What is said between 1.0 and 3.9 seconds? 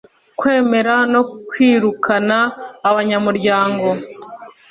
no kwirukana abanyamuryango